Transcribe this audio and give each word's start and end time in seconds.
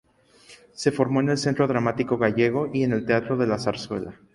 Se 0.73 0.91
formó 0.91 1.19
en 1.19 1.29
el 1.29 1.37
Centro 1.37 1.67
Dramático 1.67 2.17
Gallego 2.17 2.71
y 2.73 2.81
en 2.83 2.93
el 2.93 3.05
Teatro 3.05 3.37
de 3.37 3.45
la 3.45 3.59
Zarzuela. 3.59 4.11